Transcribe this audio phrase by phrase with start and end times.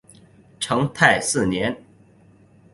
[0.59, 1.77] 成泰四年。